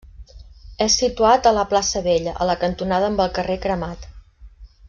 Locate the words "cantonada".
2.67-3.11